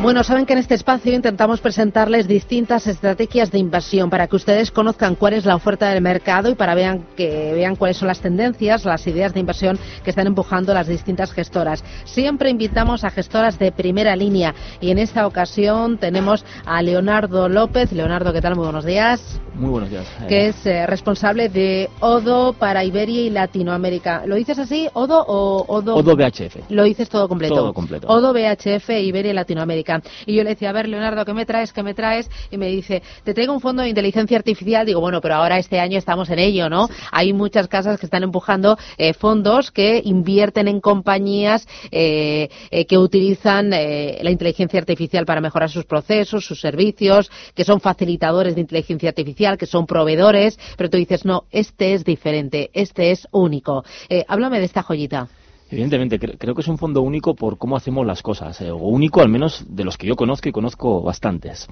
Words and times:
Bueno, 0.00 0.22
saben 0.22 0.46
que 0.46 0.52
en 0.52 0.60
este 0.60 0.76
espacio 0.76 1.12
intentamos 1.12 1.60
presentarles 1.60 2.28
distintas 2.28 2.86
estrategias 2.86 3.50
de 3.50 3.58
inversión 3.58 4.10
para 4.10 4.28
que 4.28 4.36
ustedes 4.36 4.70
conozcan 4.70 5.16
cuál 5.16 5.32
es 5.32 5.44
la 5.44 5.56
oferta 5.56 5.90
del 5.90 6.00
mercado 6.00 6.48
y 6.48 6.54
para 6.54 6.76
vean 6.76 7.04
que 7.16 7.52
vean 7.52 7.74
cuáles 7.74 7.96
son 7.96 8.06
las 8.06 8.20
tendencias, 8.20 8.84
las 8.84 9.04
ideas 9.08 9.34
de 9.34 9.40
inversión 9.40 9.76
que 10.04 10.10
están 10.10 10.28
empujando 10.28 10.72
las 10.72 10.86
distintas 10.86 11.32
gestoras. 11.32 11.82
Siempre 12.04 12.48
invitamos 12.48 13.02
a 13.02 13.10
gestoras 13.10 13.58
de 13.58 13.72
primera 13.72 14.14
línea 14.14 14.54
y 14.80 14.92
en 14.92 14.98
esta 14.98 15.26
ocasión 15.26 15.98
tenemos 15.98 16.44
a 16.64 16.80
Leonardo 16.80 17.48
López. 17.48 17.90
Leonardo, 17.90 18.32
¿qué 18.32 18.40
tal? 18.40 18.54
Muy 18.54 18.66
buenos 18.66 18.84
días. 18.84 19.40
Muy 19.54 19.70
buenos 19.70 19.90
días. 19.90 20.06
Que 20.28 20.46
es 20.46 20.64
eh, 20.64 20.86
responsable 20.86 21.48
de 21.48 21.90
Odo 21.98 22.52
para 22.52 22.84
Iberia 22.84 23.22
y 23.22 23.30
Latinoamérica. 23.30 24.24
¿Lo 24.26 24.36
dices 24.36 24.60
así, 24.60 24.88
Odo 24.92 25.24
o 25.26 25.64
Odo? 25.66 25.96
Odo 25.96 26.14
BHF. 26.14 26.70
Lo 26.70 26.84
dices 26.84 27.08
todo 27.08 27.28
completo. 27.28 27.56
Todo 27.56 27.74
completo. 27.74 28.06
Odo 28.06 28.32
BHF, 28.32 28.90
Iberia 28.90 29.32
y 29.32 29.34
Latinoamérica. 29.34 29.97
Y 30.26 30.34
yo 30.34 30.44
le 30.44 30.50
decía, 30.50 30.70
a 30.70 30.72
ver, 30.72 30.88
Leonardo, 30.88 31.24
¿qué 31.24 31.34
me 31.34 31.46
traes? 31.46 31.72
¿Qué 31.72 31.82
me 31.82 31.94
traes? 31.94 32.30
Y 32.50 32.58
me 32.58 32.68
dice, 32.68 33.02
te 33.24 33.34
traigo 33.34 33.52
un 33.52 33.60
fondo 33.60 33.82
de 33.82 33.88
inteligencia 33.88 34.36
artificial. 34.36 34.86
Digo, 34.86 35.00
bueno, 35.00 35.20
pero 35.20 35.34
ahora 35.36 35.58
este 35.58 35.80
año 35.80 35.98
estamos 35.98 36.30
en 36.30 36.38
ello, 36.38 36.68
¿no? 36.68 36.88
Hay 37.12 37.32
muchas 37.32 37.68
casas 37.68 37.98
que 37.98 38.06
están 38.06 38.22
empujando 38.22 38.78
eh, 38.96 39.12
fondos 39.12 39.70
que 39.70 40.00
invierten 40.04 40.68
en 40.68 40.80
compañías 40.80 41.66
eh, 41.90 42.48
eh, 42.70 42.86
que 42.86 42.98
utilizan 42.98 43.70
la 43.70 44.30
inteligencia 44.30 44.78
artificial 44.78 45.24
para 45.26 45.40
mejorar 45.40 45.70
sus 45.70 45.84
procesos, 45.84 46.44
sus 46.44 46.60
servicios, 46.60 47.30
que 47.54 47.64
son 47.64 47.80
facilitadores 47.80 48.54
de 48.54 48.60
inteligencia 48.60 49.08
artificial, 49.08 49.58
que 49.58 49.66
son 49.66 49.86
proveedores, 49.86 50.58
pero 50.76 50.90
tú 50.90 50.96
dices, 50.96 51.24
no, 51.24 51.44
este 51.50 51.94
es 51.94 52.04
diferente, 52.04 52.70
este 52.72 53.10
es 53.10 53.26
único. 53.32 53.84
háblame 54.28 54.58
de 54.58 54.64
esta 54.66 54.82
joyita. 54.82 55.28
Evidentemente, 55.70 56.18
creo 56.18 56.54
que 56.54 56.62
es 56.62 56.68
un 56.68 56.78
fondo 56.78 57.02
único 57.02 57.34
por 57.34 57.58
cómo 57.58 57.76
hacemos 57.76 58.06
las 58.06 58.22
cosas, 58.22 58.58
eh, 58.62 58.70
o 58.70 58.76
único 58.76 59.20
al 59.20 59.28
menos 59.28 59.64
de 59.68 59.84
los 59.84 59.98
que 59.98 60.06
yo 60.06 60.16
conozco 60.16 60.48
y 60.48 60.52
conozco 60.52 61.02
bastantes. 61.02 61.68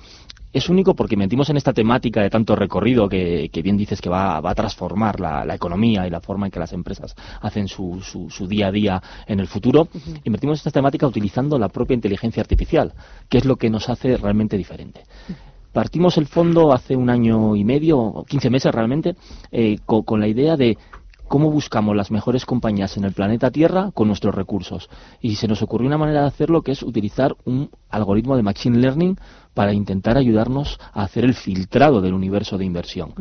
Es 0.53 0.69
único 0.69 0.95
porque 0.95 1.17
metimos 1.17 1.49
en 1.51 1.57
esta 1.57 1.73
temática 1.73 2.23
de 2.23 2.31
tanto 2.31 2.57
recorrido 2.57 3.09
que, 3.09 3.51
bien 3.63 3.77
dices 3.77 4.01
que 4.01 4.09
va, 4.09 4.39
a 4.39 4.55
transformar 4.55 5.21
la, 5.21 5.55
economía 5.55 6.07
y 6.07 6.11
la 6.11 6.21
forma 6.21 6.47
en 6.47 6.53
que 6.53 6.59
las 6.59 6.73
empresas 6.73 7.15
hacen 7.41 7.69
su, 7.69 8.01
día 8.49 8.69
a 8.69 8.73
día 8.73 9.03
en 9.27 9.41
el 9.41 9.49
futuro. 9.49 9.89
Y 10.25 10.31
metimos 10.31 10.59
esta 10.59 10.71
temática 10.71 11.07
utilizando 11.07 11.59
la 11.59 11.69
propia 11.69 11.95
inteligencia 11.95 12.43
artificial, 12.43 12.93
que 13.29 13.39
es 13.39 13.45
lo 13.45 13.57
que 13.57 13.71
nos 13.71 13.89
hace 13.89 14.17
realmente 14.17 14.57
diferente. 14.57 15.03
Partimos 15.73 16.17
el 16.17 16.27
fondo 16.27 16.73
hace 16.73 16.97
un 16.97 17.11
año 17.11 17.55
y 17.55 17.65
medio, 17.65 17.99
o 17.99 18.25
15 18.25 18.49
meses 18.49 18.75
realmente, 18.75 19.15
eh, 19.53 19.79
con 19.85 20.21
la 20.21 20.29
idea 20.29 20.57
de 20.57 20.79
cómo 21.29 21.51
buscamos 21.51 21.97
las 21.97 22.11
mejores 22.11 22.45
compañías 22.45 22.97
en 22.97 23.05
el 23.05 23.13
planeta 23.13 23.51
Tierra 23.51 23.91
con 23.93 24.09
nuestros 24.09 24.35
recursos. 24.35 24.89
Y 25.21 25.37
se 25.37 25.49
nos 25.49 25.63
ocurrió 25.63 25.87
una 25.87 25.99
manera 25.99 26.23
de 26.23 26.29
hacerlo 26.29 26.63
que 26.63 26.73
es 26.73 26.83
utilizar 26.83 27.37
un 27.45 27.71
algoritmo 27.89 28.37
de 28.37 28.43
Machine 28.43 28.79
Learning 28.79 29.17
para 29.55 29.73
intentar 29.73 30.17
ayudarnos 30.17 30.79
a 30.93 31.03
hacer 31.03 31.25
el 31.25 31.35
filtrado 31.35 32.01
del 32.01 32.15
universo 32.15 32.59
de 32.59 32.65
inversión. 32.65 33.15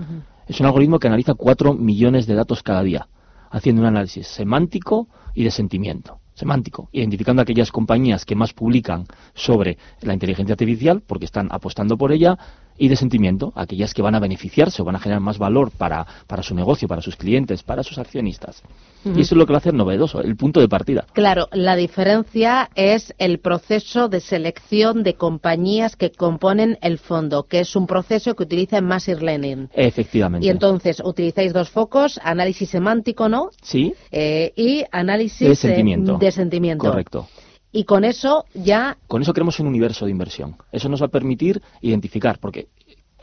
Es 0.48 0.60
un 0.60 0.66
algoritmo 0.68 1.00
que 1.00 1.08
analiza 1.08 1.34
cuatro 1.34 1.74
millones 1.74 2.28
de 2.28 2.36
datos 2.36 2.62
cada 2.62 2.84
día, 2.84 3.08
haciendo 3.50 3.82
un 3.82 3.88
análisis 3.88 4.28
semántico 4.28 5.08
y 5.34 5.44
de 5.44 5.52
sentimiento 5.52 6.20
semántico, 6.36 6.90
identificando 6.92 7.42
aquellas 7.42 7.72
compañías 7.72 8.26
que 8.26 8.36
más 8.36 8.54
publican 8.54 9.06
sobre 9.34 9.78
la 10.02 10.14
inteligencia 10.14 10.54
artificial, 10.54 11.02
porque 11.02 11.26
están 11.26 11.48
apostando 11.50 11.98
por 11.98 12.12
ella, 12.12 12.38
y 12.78 12.88
de 12.88 12.96
sentimiento, 12.96 13.54
aquellas 13.56 13.94
que 13.94 14.02
van 14.02 14.16
a 14.16 14.20
beneficiarse 14.20 14.82
o 14.82 14.86
van 14.86 14.96
a 14.96 15.00
generar 15.00 15.22
más 15.22 15.38
valor 15.38 15.72
para, 15.72 16.06
para 16.28 16.44
su 16.44 16.56
negocio, 16.56 16.88
para 16.88 17.02
sus 17.02 17.16
clientes, 17.16 17.64
para 17.64 17.84
sus 17.84 17.98
accionistas. 17.98 18.62
Y 19.06 19.22
eso 19.22 19.36
es 19.36 19.38
lo 19.38 19.46
que 19.46 19.52
lo 19.52 19.58
hace 19.58 19.72
novedoso, 19.72 20.20
el 20.20 20.36
punto 20.36 20.60
de 20.60 20.68
partida. 20.68 21.06
Claro, 21.14 21.48
la 21.52 21.76
diferencia 21.76 22.72
es 22.74 23.14
el 23.20 23.40
proceso 23.40 24.10
de 24.10 24.20
selección 24.20 25.04
de 25.04 25.14
compañías 25.14 25.96
que 25.96 26.12
componen 26.12 26.80
el 26.82 26.98
fondo, 26.98 27.44
que 27.44 27.60
es 27.60 27.76
un 27.76 27.86
proceso 27.86 28.34
que 28.34 28.44
utiliza 28.44 28.80
en 28.80 28.86
Machine 28.86 29.22
Learning. 29.22 29.70
Efectivamente. 29.74 30.48
Y 30.48 30.50
entonces 30.50 31.02
utilizáis 31.06 31.54
dos 31.54 31.70
focos, 31.70 32.20
análisis 32.24 32.70
semántico, 32.70 33.30
¿no? 33.30 33.52
Sí. 33.62 33.94
Eh, 34.12 34.54
y 34.56 34.84
análisis 34.92 35.50
de 35.50 35.56
sentimiento. 35.56 36.18
de 36.18 36.32
sentimiento. 36.32 36.88
Correcto 36.88 37.28
y 37.76 37.84
con 37.84 38.06
eso 38.06 38.46
ya... 38.54 38.98
Con 39.06 39.22
eso 39.22 39.34
creamos 39.34 39.60
un 39.60 39.68
universo 39.68 40.06
de 40.06 40.12
inversión. 40.12 40.56
Eso 40.72 40.88
nos 40.88 41.02
va 41.02 41.08
a 41.08 41.10
permitir 41.10 41.62
identificar, 41.82 42.40
porque 42.40 42.70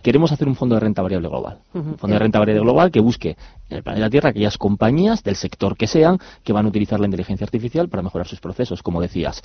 queremos 0.02 0.30
hacer 0.30 0.46
un 0.46 0.54
fondo 0.54 0.74
de 0.74 0.80
renta 0.80 1.00
variable 1.00 1.28
global. 1.28 1.60
Un 1.72 1.96
fondo 1.96 2.14
de 2.14 2.18
renta 2.18 2.38
variable 2.38 2.62
global 2.62 2.90
que 2.90 3.00
busque 3.00 3.34
en 3.70 3.78
el 3.78 3.82
planeta 3.82 4.10
Tierra 4.10 4.28
aquellas 4.28 4.58
compañías 4.58 5.22
del 5.22 5.36
sector 5.36 5.74
que 5.74 5.86
sean 5.86 6.18
que 6.44 6.52
van 6.52 6.66
a 6.66 6.68
utilizar 6.68 7.00
la 7.00 7.06
inteligencia 7.06 7.46
artificial 7.46 7.88
para 7.88 8.02
mejorar 8.02 8.28
sus 8.28 8.40
procesos, 8.40 8.82
como 8.82 9.00
decías. 9.00 9.42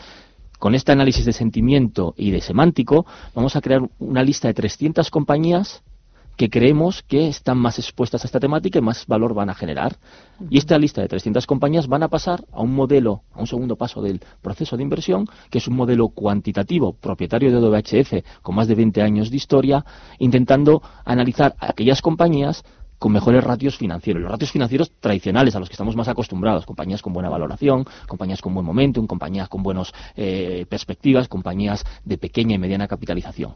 Con 0.60 0.76
este 0.76 0.92
análisis 0.92 1.24
de 1.24 1.32
sentimiento 1.32 2.14
y 2.18 2.32
de 2.32 2.42
semántico, 2.42 3.06
vamos 3.34 3.56
a 3.56 3.62
crear 3.62 3.82
una 4.00 4.24
lista 4.24 4.50
de 4.50 4.56
300 4.56 5.10
compañías 5.10 5.84
que 6.38 6.50
creemos 6.50 7.02
que 7.02 7.28
están 7.28 7.58
más 7.58 7.80
expuestas 7.80 8.24
a 8.24 8.28
esta 8.28 8.40
temática 8.40 8.78
y 8.78 8.82
más 8.82 9.06
valor 9.08 9.34
van 9.34 9.50
a 9.50 9.56
generar. 9.56 9.98
Y 10.50 10.60
esta 10.60 10.78
lista 10.78 11.02
de 11.02 11.08
300 11.08 11.46
compañías 11.48 11.88
van 11.88 12.04
a 12.04 12.08
pasar 12.08 12.46
a 12.54 12.62
un 12.62 12.74
modelo, 12.74 13.24
a 13.34 13.40
un 13.40 13.48
segundo 13.48 13.76
paso 13.76 14.02
del 14.02 14.22
proceso 14.42 14.78
de 14.78 14.84
inversión, 14.84 15.28
que 15.50 15.58
es 15.58 15.68
un 15.68 15.76
modelo 15.76 16.10
cuantitativo 16.10 16.94
propietario 16.94 17.52
de 17.52 17.58
OVHF 17.58 18.42
con 18.44 18.56
más 18.56 18.68
de 18.68 18.76
20 18.76 19.02
años 19.02 19.32
de 19.32 19.38
historia, 19.38 19.84
intentando 20.20 20.82
analizar 21.04 21.56
aquellas 21.60 22.02
compañías 22.02 22.64
con 23.00 23.12
mejores 23.12 23.44
ratios 23.44 23.78
financieros, 23.78 24.22
los 24.22 24.32
ratios 24.32 24.52
financieros 24.52 24.92
tradicionales 25.00 25.56
a 25.56 25.60
los 25.60 25.70
que 25.70 25.74
estamos 25.74 25.96
más 25.96 26.08
acostumbrados, 26.08 26.66
compañías 26.66 27.02
con 27.02 27.14
buena 27.14 27.30
valoración, 27.30 27.86
compañías 28.08 28.42
con 28.42 28.54
buen 28.54 28.66
momentum, 28.66 29.06
compañías 29.08 29.50
con 29.50 29.64
buenas 29.64 29.92
eh, 30.16 30.66
perspectivas, 30.70 31.28
compañías 31.28 31.84
de 32.06 32.18
pequeña 32.18 32.56
y 32.56 32.60
mediana 32.60 32.88
capitalización. 32.88 33.56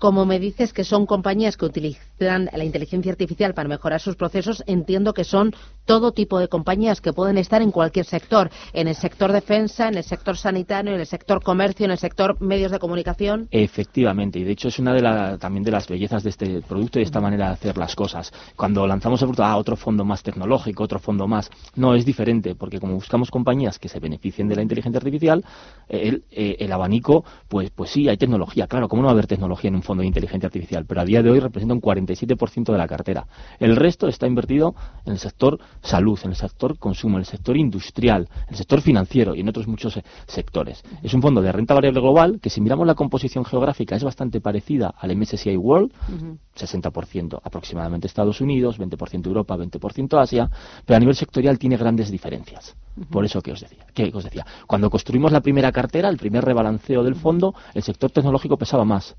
Como 0.00 0.24
me 0.24 0.38
dices 0.38 0.72
que 0.72 0.82
son 0.82 1.04
compañías 1.04 1.58
que 1.58 1.66
utilizan 1.66 2.48
la 2.54 2.64
inteligencia 2.64 3.12
artificial 3.12 3.52
para 3.52 3.68
mejorar 3.68 4.00
sus 4.00 4.16
procesos, 4.16 4.64
entiendo 4.66 5.12
que 5.12 5.24
son 5.24 5.52
todo 5.84 6.12
tipo 6.12 6.38
de 6.38 6.48
compañías 6.48 7.02
que 7.02 7.12
pueden 7.12 7.36
estar 7.36 7.60
en 7.60 7.70
cualquier 7.70 8.06
sector, 8.06 8.48
en 8.72 8.88
el 8.88 8.94
sector 8.94 9.30
defensa, 9.30 9.88
en 9.88 9.98
el 9.98 10.04
sector 10.04 10.38
sanitario, 10.38 10.94
en 10.94 11.00
el 11.00 11.06
sector 11.06 11.42
comercio, 11.42 11.84
en 11.84 11.90
el 11.90 11.98
sector 11.98 12.40
medios 12.40 12.72
de 12.72 12.78
comunicación. 12.78 13.48
Efectivamente, 13.50 14.38
y 14.38 14.44
de 14.44 14.52
hecho 14.52 14.68
es 14.68 14.78
una 14.78 14.94
de 14.94 15.36
también 15.36 15.64
de 15.64 15.70
las 15.70 15.86
bellezas 15.86 16.22
de 16.22 16.30
este 16.30 16.62
producto 16.62 16.98
y 16.98 17.02
de 17.02 17.06
esta 17.06 17.20
manera 17.20 17.48
de 17.48 17.52
hacer 17.52 17.76
las 17.76 17.94
cosas. 17.94 18.32
Cuando 18.56 18.86
lanzamos 18.86 19.20
el 19.20 19.26
producto, 19.26 19.44
ah, 19.44 19.58
otro 19.58 19.76
fondo 19.76 20.06
más 20.06 20.22
tecnológico, 20.22 20.82
otro 20.82 20.98
fondo 20.98 21.28
más, 21.28 21.50
no, 21.76 21.94
es 21.94 22.06
diferente, 22.06 22.54
porque 22.54 22.80
como 22.80 22.94
buscamos 22.94 23.30
compañías 23.30 23.78
que 23.78 23.90
se 23.90 24.00
beneficien 24.00 24.48
de 24.48 24.56
la 24.56 24.62
inteligencia 24.62 24.96
artificial, 24.96 25.44
el, 25.90 26.24
eh, 26.30 26.56
el 26.58 26.72
abanico, 26.72 27.22
pues, 27.48 27.70
pues 27.70 27.90
sí, 27.90 28.08
hay 28.08 28.16
tecnología, 28.16 28.66
claro, 28.66 28.88
¿cómo 28.88 29.02
no 29.02 29.06
va 29.06 29.12
a 29.12 29.14
haber 29.14 29.26
tecnología 29.26 29.68
en 29.68 29.74
un 29.74 29.82
de 29.98 30.06
inteligencia 30.06 30.46
artificial, 30.46 30.84
pero 30.86 31.00
a 31.00 31.04
día 31.04 31.22
de 31.22 31.30
hoy 31.30 31.40
representa 31.40 31.74
un 31.74 31.80
47% 31.80 32.72
de 32.72 32.78
la 32.78 32.86
cartera. 32.86 33.26
El 33.58 33.76
resto 33.76 34.08
está 34.08 34.26
invertido 34.26 34.74
en 35.04 35.12
el 35.12 35.18
sector 35.18 35.58
salud, 35.82 36.18
en 36.24 36.30
el 36.30 36.36
sector 36.36 36.78
consumo, 36.78 37.16
en 37.16 37.20
el 37.20 37.26
sector 37.26 37.56
industrial, 37.56 38.28
en 38.46 38.50
el 38.50 38.56
sector 38.56 38.80
financiero 38.80 39.34
y 39.34 39.40
en 39.40 39.48
otros 39.48 39.66
muchos 39.66 39.96
eh, 39.96 40.04
sectores. 40.26 40.82
Es 41.02 41.14
un 41.14 41.22
fondo 41.22 41.42
de 41.42 41.52
renta 41.52 41.74
variable 41.74 42.00
global 42.00 42.40
que 42.40 42.50
si 42.50 42.60
miramos 42.60 42.86
la 42.86 42.94
composición 42.94 43.44
geográfica 43.44 43.96
es 43.96 44.04
bastante 44.04 44.40
parecida 44.40 44.94
al 44.98 45.16
MSCI 45.16 45.56
World, 45.56 45.92
60% 46.56 47.40
aproximadamente 47.42 48.06
Estados 48.06 48.40
Unidos, 48.40 48.78
20% 48.78 49.26
Europa, 49.26 49.56
20% 49.56 50.20
Asia, 50.20 50.50
pero 50.84 50.96
a 50.96 51.00
nivel 51.00 51.14
sectorial 51.14 51.58
tiene 51.58 51.76
grandes 51.76 52.10
diferencias. 52.10 52.76
Por 53.10 53.24
eso 53.24 53.40
que 53.40 53.52
os 53.52 53.60
decía, 53.60 53.86
que 53.94 54.10
os 54.12 54.24
decía, 54.24 54.44
cuando 54.66 54.90
construimos 54.90 55.32
la 55.32 55.40
primera 55.40 55.72
cartera, 55.72 56.08
el 56.08 56.18
primer 56.18 56.44
rebalanceo 56.44 57.02
del 57.02 57.14
fondo, 57.14 57.54
el 57.74 57.82
sector 57.82 58.10
tecnológico 58.10 58.56
pesaba 58.56 58.84
más 58.84 59.16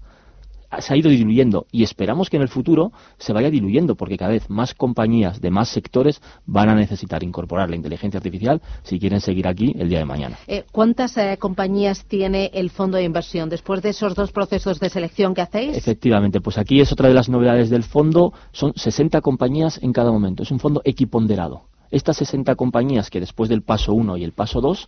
se 0.80 0.94
ha 0.94 0.98
ido 0.98 1.10
diluyendo 1.10 1.66
y 1.72 1.84
esperamos 1.84 2.30
que 2.30 2.38
en 2.38 2.44
el 2.44 2.50
futuro 2.50 2.92
se 3.18 3.34
vaya 3.34 3.50
diluyendo 3.50 3.96
porque 3.96 4.18
cada 4.18 4.32
vez 4.32 4.50
más 4.50 4.74
compañías 4.74 5.42
de 5.42 5.52
más 5.52 5.70
sectores 5.70 6.22
van 6.46 6.70
a 6.70 6.76
necesitar 6.76 7.24
incorporar 7.24 7.70
la 7.70 7.76
inteligencia 7.76 8.18
artificial 8.18 8.62
si 8.84 9.00
quieren 9.00 9.22
seguir 9.22 9.48
aquí 9.48 9.76
el 9.78 9.90
día 9.90 10.00
de 10.00 10.06
mañana. 10.06 10.38
Eh, 10.48 10.64
¿Cuántas 10.72 11.18
eh, 11.18 11.38
compañías 11.40 12.06
tiene 12.06 12.52
el 12.54 12.70
fondo 12.70 12.98
de 12.98 13.04
inversión 13.04 13.50
después 13.50 13.82
de 13.82 13.90
esos 13.90 14.16
dos 14.16 14.32
procesos 14.32 14.80
de 14.80 14.90
selección 14.90 15.34
que 15.34 15.42
hacéis? 15.42 15.78
Efectivamente, 15.78 16.42
pues 16.42 16.58
aquí 16.58 16.80
es 16.82 16.92
otra 16.92 17.08
de 17.08 17.14
las 17.14 17.30
novedades 17.30 17.70
del 17.70 17.84
fondo, 17.84 18.34
son 18.52 18.74
60 18.76 19.22
compañías 19.22 19.80
en 19.82 19.94
cada 19.94 20.12
momento, 20.12 20.44
es 20.44 20.52
un 20.52 20.60
fondo 20.60 20.82
equiponderado. 20.86 21.71
Estas 21.92 22.18
60 22.18 22.56
compañías 22.56 23.10
que 23.10 23.20
después 23.20 23.50
del 23.50 23.62
paso 23.62 23.94
1 23.94 24.18
y 24.18 24.24
el 24.24 24.32
paso 24.32 24.62
2, 24.62 24.88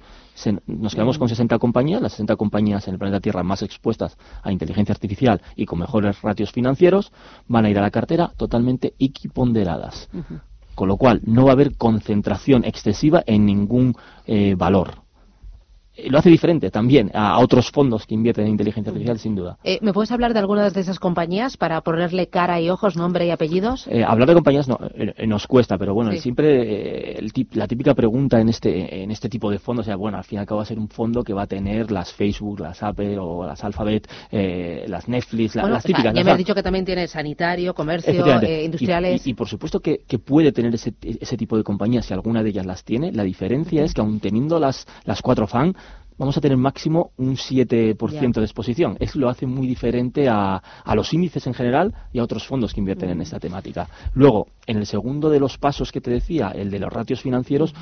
nos 0.68 0.96
quedamos 0.96 1.18
con 1.18 1.30
60 1.30 1.60
compañías, 1.60 2.02
las 2.02 2.14
60 2.14 2.38
compañías 2.38 2.88
en 2.88 2.94
el 2.94 3.00
planeta 3.00 3.20
Tierra 3.20 3.44
más 3.44 3.62
expuestas 3.62 4.18
a 4.42 4.52
inteligencia 4.52 4.94
artificial 4.94 5.42
y 5.56 5.66
con 5.66 5.80
mejores 5.80 6.22
ratios 6.22 6.52
financieros, 6.52 7.12
van 7.48 7.66
a 7.66 7.70
ir 7.70 7.78
a 7.78 7.82
la 7.82 7.92
cartera 7.92 8.32
totalmente 8.38 8.94
equiponderadas. 9.00 10.10
Con 10.76 10.88
lo 10.88 10.98
cual, 10.98 11.22
no 11.26 11.46
va 11.46 11.52
a 11.52 11.54
haber 11.54 11.78
concentración 11.78 12.64
excesiva 12.66 13.22
en 13.28 13.46
ningún 13.46 13.96
eh, 14.26 14.56
valor 14.56 15.04
lo 16.08 16.18
hace 16.18 16.30
diferente 16.30 16.72
también 16.72 17.12
a, 17.14 17.40
otros 17.40 17.72
fondos 17.72 18.06
que 18.06 18.16
invierten 18.16 18.46
en 18.46 18.52
inteligencia 18.52 18.90
artificial, 18.92 19.20
sin 19.20 19.36
duda. 19.36 19.58
Eh, 19.64 19.80
¿Me 19.82 19.94
puedes 19.94 20.12
hablar 20.12 20.34
de 20.34 20.40
algunas 20.40 20.74
de 20.74 20.82
esas 20.82 21.00
compañías 21.00 21.58
para 21.58 21.82
ponerle 21.82 22.28
cara 22.28 22.60
y 22.60 22.70
ojos, 22.70 22.96
nombre 22.96 23.28
y 23.28 23.32
apellidos? 23.32 23.88
Eh, 23.88 24.04
hablar 24.04 24.30
de 24.30 24.34
compañías 24.34 24.68
no, 24.68 24.80
nos 25.28 25.48
cuesta, 25.48 25.78
pero 25.78 25.94
bueno, 25.94 26.12
siempre 26.14 27.20
la 27.54 27.68
típica 27.68 27.94
pregunta 27.94 28.40
en 28.40 28.50
este, 28.50 29.04
en 29.04 29.12
este 29.12 29.30
tipo 29.30 29.52
de 29.52 29.60
fondos, 29.60 29.86
o 29.86 29.88
sea, 29.88 29.96
bueno, 29.96 30.18
al 30.18 30.24
fin 30.24 30.38
y 30.38 30.40
al 30.40 30.46
cabo 30.46 30.58
va 30.58 30.64
a 30.64 30.68
ser 30.68 30.80
un 30.80 30.90
fondo 30.90 31.24
que 31.24 31.34
va 31.34 31.44
a 31.44 31.48
tener 31.48 31.92
las 31.92 32.14
Facebook, 32.14 32.60
las 32.60 32.82
Apple 32.82 33.18
o 33.20 33.46
las 33.46 33.64
Alphabet, 33.64 34.10
las 34.88 35.08
Netflix, 35.08 35.56
las 35.56 35.84
típicas. 35.84 36.14
ya 36.14 36.24
me 36.24 36.32
has 36.32 36.38
dicho 36.38 36.56
que 36.56 36.64
también 36.64 36.86
tiene 36.86 37.08
sanitario, 37.08 37.74
comercio, 37.74 38.14
industriales. 38.64 39.26
Y, 39.28 39.34
por 39.34 39.48
supuesto 39.48 39.80
que, 39.80 40.04
puede 40.24 40.52
tener 40.52 40.74
ese, 40.74 40.94
ese 41.02 41.38
tipo 41.38 41.58
de 41.58 41.64
compañías, 41.64 42.06
si 42.06 42.14
alguna 42.14 42.44
de 42.44 42.50
ellas 42.50 42.66
las 42.66 42.84
tiene. 42.84 43.12
La 43.12 43.24
diferencia 43.24 43.84
es 43.84 43.94
que 43.94 44.02
aun 44.02 44.20
teniendo 44.20 44.60
las, 44.60 44.88
las 45.06 45.22
cuatro 45.22 45.48
FAN, 45.48 45.76
vamos 46.18 46.38
a 46.38 46.42
tener 46.42 46.58
máximo 46.58 47.12
un 47.18 47.36
7% 47.36 48.34
de 48.34 48.44
exposición. 48.44 48.98
Eso 49.00 49.20
lo 49.20 49.30
hace 49.30 49.46
muy 49.46 49.68
diferente 49.68 50.28
a, 50.30 50.56
a, 50.58 50.96
los 50.96 51.14
índices 51.14 51.46
en 51.48 51.54
general 51.54 51.94
y 52.12 52.20
a 52.20 52.24
otros 52.24 52.48
fondos 52.48 52.74
que 52.74 52.80
invierten 52.80 53.10
en 53.10 53.22
esta 53.22 53.40
temática. 53.40 53.88
Luego, 54.14 54.48
en 54.66 54.78
el 54.78 54.86
segundo 54.86 55.30
de 55.30 55.40
los 55.40 55.58
pasos 55.58 55.92
que 55.92 56.02
te 56.02 56.12
decía, 56.12 56.52
el 56.56 56.72
de 56.72 56.80
los 56.80 56.92
ratios 56.92 57.22
financieros, 57.22 57.74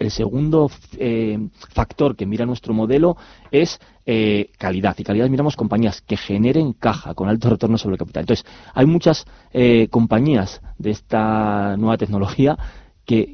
el 0.00 0.10
segundo 0.10 0.70
eh, 0.96 1.38
factor 1.74 2.16
que 2.16 2.24
mira 2.24 2.46
nuestro 2.46 2.72
modelo 2.72 3.16
es 3.50 3.78
eh, 4.06 4.50
calidad. 4.58 4.96
Y 4.98 5.04
calidad 5.04 5.28
miramos 5.28 5.56
compañías 5.56 6.00
que 6.00 6.16
generen 6.16 6.72
caja 6.72 7.14
con 7.14 7.28
alto 7.28 7.50
retorno 7.50 7.76
sobre 7.76 7.94
el 7.94 7.98
capital. 7.98 8.22
Entonces, 8.22 8.46
hay 8.74 8.86
muchas 8.86 9.26
eh, 9.52 9.88
compañías 9.90 10.62
de 10.78 10.90
esta 10.90 11.76
nueva 11.76 11.98
tecnología 11.98 12.56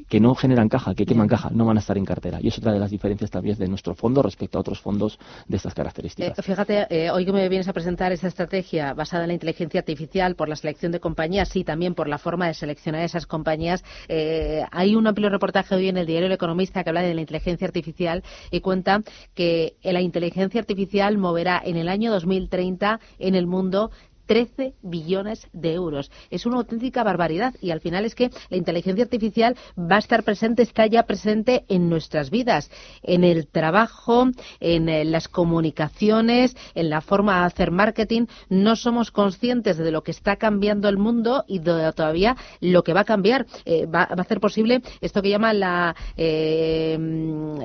que, 0.09 0.19
no 0.19 0.33
generan 0.33 0.69
caja, 0.69 0.95
que 0.95 1.05
queman 1.05 1.27
caja, 1.27 1.51
no 1.51 1.65
van 1.65 1.77
a 1.77 1.79
estar 1.79 1.97
en 1.97 2.05
cartera. 2.05 2.39
Y 2.41 2.47
es 2.47 2.57
otra 2.57 2.71
de 2.71 2.79
las 2.79 2.89
diferencias 2.89 3.29
también 3.29 3.57
de 3.57 3.67
nuestro 3.67 3.93
fondo 3.93 4.23
respecto 4.23 4.57
a 4.57 4.61
otros 4.61 4.79
fondos 4.79 5.19
de 5.47 5.57
estas 5.57 5.75
características. 5.75 6.39
Eh, 6.39 6.41
fíjate, 6.41 6.87
eh, 6.89 7.11
hoy 7.11 7.25
que 7.25 7.31
me 7.31 7.47
vienes 7.47 7.67
a 7.67 7.73
presentar 7.73 8.11
esta 8.11 8.27
estrategia 8.27 8.95
basada 8.95 9.23
en 9.25 9.27
la 9.27 9.33
inteligencia 9.35 9.79
artificial 9.79 10.35
por 10.35 10.49
la 10.49 10.55
selección 10.55 10.91
de 10.91 10.99
compañías 10.99 11.55
y 11.55 11.63
también 11.63 11.93
por 11.93 12.07
la 12.07 12.17
forma 12.17 12.47
de 12.47 12.55
seleccionar 12.55 13.03
esas 13.03 13.27
compañías, 13.27 13.83
eh, 14.07 14.63
hay 14.71 14.95
un 14.95 15.05
amplio 15.05 15.29
reportaje 15.29 15.75
hoy 15.75 15.89
en 15.89 15.97
el 15.97 16.07
diario 16.07 16.25
El 16.25 16.33
Economista 16.33 16.83
que 16.83 16.89
habla 16.89 17.03
de 17.03 17.13
la 17.13 17.21
inteligencia 17.21 17.67
artificial 17.67 18.23
y 18.49 18.61
cuenta 18.61 19.03
que 19.35 19.75
la 19.83 20.01
inteligencia 20.01 20.59
artificial 20.59 21.19
moverá 21.19 21.61
en 21.63 21.77
el 21.77 21.87
año 21.87 22.11
2030 22.11 22.99
en 23.19 23.35
el 23.35 23.45
mundo 23.45 23.91
13 24.27 24.73
billones 24.83 25.47
de 25.53 25.73
euros. 25.73 26.11
Es 26.29 26.45
una 26.45 26.57
auténtica 26.57 27.03
barbaridad 27.03 27.55
y 27.61 27.71
al 27.71 27.79
final 27.79 28.05
es 28.05 28.13
que 28.13 28.29
la 28.49 28.57
inteligencia 28.57 29.03
artificial 29.05 29.55
va 29.77 29.95
a 29.95 29.99
estar 29.99 30.23
presente, 30.23 30.61
está 30.61 30.85
ya 30.85 31.03
presente 31.03 31.65
en 31.69 31.89
nuestras 31.89 32.29
vidas, 32.29 32.69
en 33.01 33.23
el 33.23 33.47
trabajo, 33.47 34.29
en 34.59 34.89
eh, 34.89 35.05
las 35.05 35.27
comunicaciones, 35.27 36.55
en 36.75 36.89
la 36.89 37.01
forma 37.01 37.39
de 37.39 37.45
hacer 37.45 37.71
marketing. 37.71 38.25
No 38.49 38.75
somos 38.75 39.11
conscientes 39.11 39.77
de 39.77 39.91
lo 39.91 40.03
que 40.03 40.11
está 40.11 40.35
cambiando 40.35 40.89
el 40.89 40.97
mundo 40.97 41.45
y 41.47 41.59
de 41.59 41.91
todavía 41.93 42.35
lo 42.59 42.83
que 42.83 42.93
va 42.93 43.01
a 43.01 43.05
cambiar. 43.05 43.45
Eh, 43.65 43.85
va, 43.85 44.03
a 44.03 44.23
ser 44.25 44.39
posible 44.39 44.81
esto 44.99 45.21
que 45.21 45.29
llaman 45.29 45.59
la, 45.59 45.95
eh, 46.17 46.97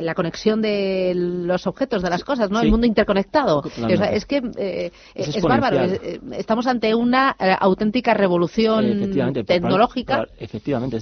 la 0.00 0.14
conexión 0.14 0.62
de 0.62 1.12
los 1.16 1.66
objetos, 1.66 2.02
de 2.02 2.10
las 2.10 2.22
cosas, 2.22 2.50
¿no? 2.50 2.60
El 2.60 2.70
mundo 2.70 2.86
interconectado. 2.86 3.64
es 4.12 4.26
que 4.26 4.42
es, 5.14 5.42
bárbaro 5.42 5.80
estamos 6.52 6.66
ante 6.66 6.94
una 6.94 7.34
eh, 7.38 7.56
auténtica 7.58 8.12
revolución 8.12 9.10
tecnológica 9.46 10.26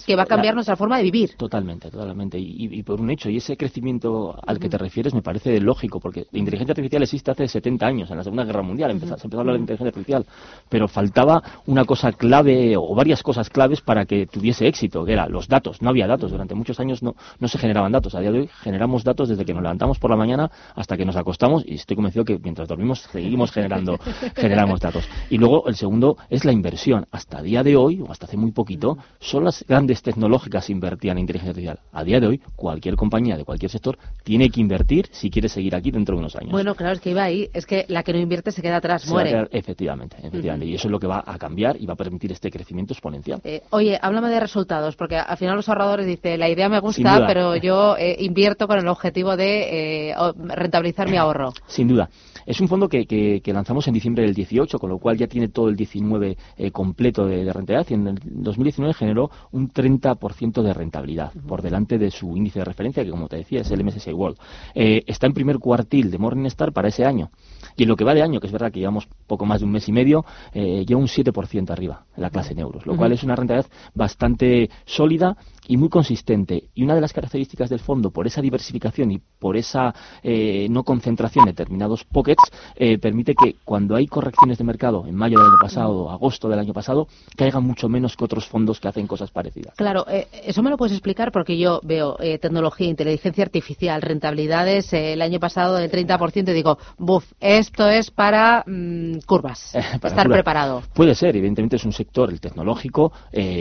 que 0.06 0.14
va 0.14 0.22
a 0.22 0.26
cambiar 0.26 0.54
nuestra 0.54 0.76
forma 0.76 0.96
de 0.98 1.02
vivir. 1.02 1.34
Totalmente, 1.36 1.90
totalmente. 1.90 2.38
Y, 2.38 2.80
por 2.84 3.00
un 3.00 3.10
hecho, 3.10 3.28
y 3.28 3.38
ese 3.38 3.56
crecimiento 3.56 4.38
al 4.46 4.60
que 4.60 4.68
te 4.68 4.78
refieres 4.78 5.12
me 5.12 5.22
parece 5.22 5.60
lógico, 5.60 5.98
porque 5.98 6.26
la 6.30 6.38
inteligencia 6.38 6.70
artificial 6.70 7.02
existe 7.02 7.32
hace 7.32 7.48
70 7.48 7.84
años, 7.84 8.10
en 8.12 8.18
la 8.18 8.22
Segunda 8.22 8.44
Guerra 8.44 8.62
Mundial, 8.62 8.92
empezó, 8.92 9.16
se 9.16 9.26
empezó 9.26 9.38
a 9.38 9.40
hablar 9.40 9.56
de 9.56 9.60
inteligencia 9.62 9.88
artificial, 9.88 10.26
pero 10.68 10.86
faltaba 10.86 11.42
una 11.66 11.84
cosa 11.84 12.12
clave 12.12 12.76
o 12.76 12.94
varias 12.94 13.20
cosas 13.24 13.50
claves 13.50 13.80
para 13.80 14.04
que 14.04 14.28
tuviese 14.28 14.68
éxito, 14.68 15.04
que 15.04 15.14
era 15.14 15.26
los 15.26 15.48
datos. 15.48 15.82
No 15.82 15.90
había 15.90 16.06
datos, 16.06 16.30
durante 16.30 16.54
muchos 16.54 16.78
años 16.78 17.02
no, 17.02 17.16
no 17.40 17.48
se 17.48 17.58
generaban 17.58 17.90
datos. 17.90 18.14
A 18.14 18.20
día 18.20 18.30
de 18.30 18.38
hoy 18.40 18.50
generamos 18.62 19.02
datos 19.02 19.28
desde 19.28 19.44
que 19.44 19.52
nos 19.52 19.64
levantamos 19.64 19.98
por 19.98 20.10
la 20.10 20.16
mañana 20.16 20.48
hasta 20.76 20.96
que 20.96 21.04
nos 21.04 21.16
acostamos 21.16 21.64
y 21.66 21.74
estoy 21.74 21.96
convencido 21.96 22.24
que 22.24 22.38
mientras 22.38 22.68
dormimos 22.68 23.00
seguimos 23.00 23.50
generando 23.50 23.98
generamos 24.36 24.78
datos. 24.78 25.08
Y 25.28 25.39
luego 25.40 25.66
el 25.66 25.74
segundo 25.74 26.16
es 26.28 26.44
la 26.44 26.52
inversión. 26.52 27.06
Hasta 27.10 27.42
día 27.42 27.62
de 27.62 27.76
hoy, 27.76 28.00
o 28.00 28.10
hasta 28.12 28.26
hace 28.26 28.36
muy 28.36 28.52
poquito, 28.52 28.98
son 29.18 29.44
las 29.44 29.64
grandes 29.66 30.02
tecnológicas 30.02 30.66
que 30.66 30.72
invertían 30.72 31.16
en 31.16 31.22
inteligencia 31.22 31.50
artificial. 31.50 31.80
A 31.92 32.04
día 32.04 32.20
de 32.20 32.26
hoy, 32.26 32.40
cualquier 32.54 32.94
compañía 32.96 33.36
de 33.36 33.44
cualquier 33.44 33.70
sector 33.70 33.98
tiene 34.22 34.50
que 34.50 34.60
invertir 34.60 35.08
si 35.10 35.30
quiere 35.30 35.48
seguir 35.48 35.74
aquí 35.74 35.90
dentro 35.90 36.14
de 36.14 36.20
unos 36.20 36.36
años. 36.36 36.52
Bueno, 36.52 36.74
claro, 36.74 36.94
es 36.94 37.00
que 37.00 37.10
iba 37.10 37.24
ahí. 37.24 37.48
Es 37.52 37.66
que 37.66 37.86
la 37.88 38.02
que 38.02 38.12
no 38.12 38.18
invierte 38.18 38.52
se 38.52 38.62
queda 38.62 38.76
atrás, 38.76 39.08
muere. 39.08 39.48
efectivamente, 39.50 40.16
efectivamente. 40.22 40.66
Y 40.66 40.74
eso 40.74 40.88
es 40.88 40.92
lo 40.92 41.00
que 41.00 41.06
va 41.06 41.24
a 41.26 41.38
cambiar 41.38 41.80
y 41.80 41.86
va 41.86 41.94
a 41.94 41.96
permitir 41.96 42.30
este 42.32 42.50
crecimiento 42.50 42.92
exponencial. 42.92 43.40
Eh, 43.44 43.62
oye, 43.70 43.98
háblame 44.00 44.28
de 44.28 44.40
resultados, 44.40 44.96
porque 44.96 45.16
al 45.16 45.36
final 45.36 45.56
los 45.56 45.68
ahorradores 45.68 46.06
dicen, 46.06 46.38
la 46.38 46.48
idea 46.48 46.68
me 46.68 46.80
gusta, 46.80 47.26
pero 47.26 47.56
yo 47.56 47.96
eh, 47.96 48.16
invierto 48.20 48.66
con 48.66 48.78
el 48.78 48.88
objetivo 48.88 49.36
de 49.36 50.10
eh, 50.10 50.14
rentabilizar 50.36 51.08
mi 51.08 51.16
ahorro. 51.16 51.52
Sin 51.66 51.88
duda. 51.88 52.10
Es 52.46 52.60
un 52.60 52.68
fondo 52.68 52.88
que, 52.88 53.06
que, 53.06 53.52
lanzamos 53.52 53.86
en 53.86 53.94
diciembre 53.94 54.24
del 54.24 54.34
18, 54.34 54.78
con 54.78 54.90
lo 54.90 54.98
cual 54.98 55.16
ya 55.16 55.26
tiene 55.30 55.48
todo 55.48 55.68
el 55.68 55.76
19 55.76 56.36
eh, 56.56 56.70
completo 56.70 57.26
de, 57.26 57.50
rentabilidad 57.50 57.86
y 57.88 57.94
en 57.94 58.06
el 58.08 58.18
2019 58.22 58.92
generó 58.94 59.30
un 59.52 59.70
30% 59.70 60.62
de 60.62 60.74
rentabilidad 60.74 61.32
por 61.46 61.62
delante 61.62 61.96
de 61.96 62.10
su 62.10 62.36
índice 62.36 62.58
de 62.58 62.64
referencia, 62.66 63.04
que 63.04 63.10
como 63.10 63.28
te 63.28 63.36
decía 63.36 63.62
es 63.62 63.70
el 63.70 63.82
MSCI 63.82 64.12
World. 64.12 64.36
Eh, 64.74 65.02
está 65.06 65.26
en 65.26 65.32
primer 65.32 65.58
cuartil 65.58 66.10
de 66.10 66.18
Morningstar 66.18 66.72
para 66.72 66.88
ese 66.88 67.04
año. 67.06 67.30
Y 67.76 67.84
en 67.84 67.88
lo 67.88 67.96
que 67.96 68.04
va 68.04 68.14
de 68.14 68.22
año, 68.22 68.40
que 68.40 68.46
es 68.46 68.52
verdad 68.52 68.70
que 68.72 68.80
llevamos 68.80 69.08
poco 69.26 69.46
más 69.46 69.60
de 69.60 69.66
un 69.66 69.72
mes 69.72 69.88
y 69.88 69.92
medio, 69.92 70.24
eh, 70.52 70.84
lleva 70.86 71.00
un 71.00 71.06
7% 71.06 71.70
arriba 71.70 72.04
en 72.16 72.22
la 72.22 72.30
clase 72.30 72.52
en 72.52 72.58
euros, 72.58 72.84
lo 72.84 72.96
cual 72.96 73.12
es 73.12 73.22
una 73.22 73.36
rentabilidad 73.36 73.70
bastante 73.94 74.70
sólida 74.84 75.36
y 75.66 75.76
muy 75.76 75.88
consistente. 75.88 76.64
Y 76.74 76.82
una 76.82 76.96
de 76.96 77.00
las 77.00 77.12
características 77.12 77.70
del 77.70 77.78
fondo, 77.78 78.10
por 78.10 78.26
esa 78.26 78.42
diversificación 78.42 79.12
y 79.12 79.20
por 79.38 79.56
esa 79.56 79.94
eh, 80.22 80.66
no 80.68 80.82
concentración 80.82 81.44
en 81.44 81.54
determinados 81.54 82.04
pockets, 82.04 82.42
eh, 82.74 82.98
permite 82.98 83.34
que 83.34 83.54
cuando 83.64 83.94
hay 83.94 84.06
correcciones 84.06 84.58
de 84.58 84.64
mercado 84.64 85.06
en 85.06 85.14
mayo 85.20 85.38
del 85.38 85.46
año 85.46 85.58
pasado, 85.60 86.10
agosto 86.10 86.48
del 86.48 86.58
año 86.58 86.72
pasado, 86.72 87.06
caigan 87.36 87.62
mucho 87.62 87.88
menos 87.88 88.16
que 88.16 88.24
otros 88.24 88.46
fondos 88.46 88.80
que 88.80 88.88
hacen 88.88 89.06
cosas 89.06 89.30
parecidas. 89.30 89.74
Claro, 89.76 90.04
eh, 90.08 90.26
eso 90.44 90.62
me 90.62 90.70
lo 90.70 90.76
puedes 90.76 90.92
explicar 90.92 91.30
porque 91.30 91.56
yo 91.56 91.80
veo 91.84 92.16
tecnología, 92.40 92.88
inteligencia 92.88 93.44
artificial, 93.44 94.02
rentabilidades 94.02 94.92
el 94.92 95.22
año 95.22 95.38
pasado 95.38 95.76
del 95.76 95.90
30% 95.90 96.50
y 96.50 96.52
digo, 96.52 96.78
buf, 96.98 97.24
esto 97.38 97.88
es 97.88 98.10
para 98.10 98.64
mm, 98.66 99.20
curvas, 99.26 99.74
estar 100.02 100.28
preparado. 100.28 100.82
Puede 100.94 101.14
ser, 101.14 101.36
evidentemente 101.36 101.76
es 101.76 101.84
un 101.84 101.92
sector, 101.92 102.30
el 102.30 102.40
tecnológico, 102.40 103.12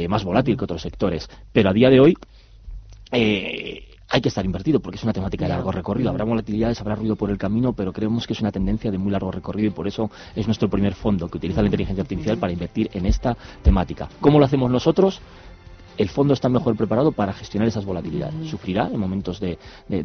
más 0.08 0.24
volátil 0.24 0.58
que 0.58 0.64
otros 0.64 0.82
sectores, 0.82 1.30
pero 1.52 1.70
a 1.70 1.74
día 1.74 1.90
de 1.90 2.00
hoy 2.00 2.16
eh, 3.12 3.89
hay 4.10 4.22
que 4.22 4.30
estar 4.30 4.44
invertido 4.44 4.80
porque 4.80 4.98
es 4.98 5.04
una 5.04 5.14
temática 5.14 5.46
de 5.46 5.50
largo 5.50 5.72
recorrido. 5.72 6.10
Habrá 6.10 6.26
volatilidades, 6.26 6.82
habrá 6.82 6.96
ruido 6.96 7.16
por 7.16 7.30
el 7.30 7.38
camino, 7.38 7.74
pero 7.74 7.94
creemos 7.94 8.26
que 8.26 8.34
es 8.34 8.42
una 8.42 8.52
tendencia 8.52 8.90
de 8.90 8.98
muy 8.98 9.12
largo 9.12 9.32
recorrido 9.32 9.68
y 9.68 9.72
por 9.72 9.88
eso 9.88 10.10
es 10.36 10.48
nuestro 10.48 10.70
primer 10.70 10.96
fondo 10.96 11.28
que 11.28 11.38
utiliza 11.38 11.62
la 11.62 11.68
inteligencia 11.68 12.02
artificial 12.02 12.38
para 12.38 12.52
invertir 12.52 12.90
en 12.94 13.06
esta 13.06 13.38
temática. 13.62 14.10
¿Cómo 14.20 14.40
lo 14.40 14.46
hacemos 14.46 14.72
nosotros? 14.72 15.22
El 16.00 16.08
fondo 16.08 16.34
está 16.34 16.48
mejor 16.48 16.78
preparado 16.78 17.12
para 17.12 17.34
gestionar 17.34 17.68
esas 17.68 17.84
volatilidades. 17.84 18.50
Sufrirá 18.50 18.88
en 18.88 18.98
momentos 18.98 19.42
de, 19.42 19.58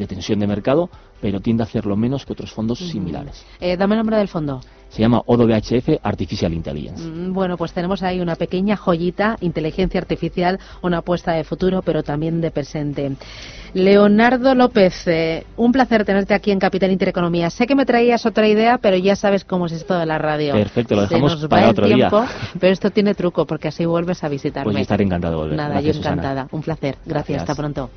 tensión 0.09 0.41
de 0.41 0.47
mercado, 0.49 0.91
pero 1.21 1.39
tiende 1.39 1.63
a 1.63 1.67
hacerlo 1.67 1.97
menos 1.97 2.27
que 2.27 2.33
otros 2.33 2.53
fondos 2.53 2.81
similares. 2.81 3.47
Eh, 3.61 3.77
dame 3.77 3.95
el 3.95 3.99
nombre 4.01 4.17
del 4.17 4.27
fondo. 4.27 4.61
Se 4.89 5.03
llama 5.03 5.23
ODVHF 5.27 6.01
Artificial 6.03 6.53
Intelligence. 6.53 7.03
Mm, 7.03 7.33
bueno, 7.33 7.57
pues 7.57 7.73
tenemos 7.73 8.03
ahí 8.03 8.21
una 8.21 8.35
pequeña 8.37 8.77
joyita, 8.77 9.37
inteligencia 9.41 10.01
artificial, 10.01 10.59
una 10.83 10.99
apuesta 10.99 11.33
de 11.33 11.45
futuro, 11.45 11.83
pero 11.83 12.03
también 12.03 12.41
de 12.41 12.51
presente. 12.51 13.17
Leonardo 13.73 14.55
López, 14.55 15.07
eh, 15.09 15.47
un 15.57 15.73
placer 15.73 16.05
tenerte 16.05 16.33
aquí 16.33 16.53
en 16.53 16.61
Capital 16.61 16.93
Intereconomía. 16.93 17.51
Sé 17.51 17.67
que 17.67 17.75
me 17.75 17.85
traías 17.85 18.25
otra 18.25 18.47
idea, 18.47 18.79
pero 18.79 18.97
ya 18.97 19.17
sabes 19.17 19.45
cómo 19.45 19.67
es 19.67 19.73
esto 19.73 19.99
de 19.99 20.07
la 20.07 20.19
radio. 20.19 20.53
Perfecto, 20.53 20.95
lo 20.95 21.03
dejamos 21.03 21.45
para 21.49 21.71
otro 21.71 21.87
tiempo, 21.87 22.21
día. 22.21 22.31
Pero 22.61 22.73
esto 22.73 22.91
tiene 22.91 23.17
truco, 23.17 23.47
porque 23.47 23.69
así 23.69 23.85
vuelves 23.85 24.23
a 24.23 24.29
visitarme. 24.29 24.71
Pues 24.71 24.83
estar 24.83 25.03
encantado 25.03 25.35
de 25.35 25.41
volver. 25.41 25.57
Nada, 25.57 25.81
yo 25.93 25.99
encantada. 25.99 26.49
Un 26.53 26.63
placer. 26.63 26.97
Gracias. 27.05 27.43
Hasta 27.43 27.55
pronto. 27.55 27.91